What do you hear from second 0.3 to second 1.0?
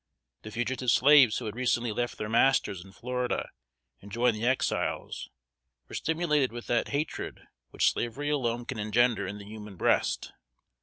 The fugitive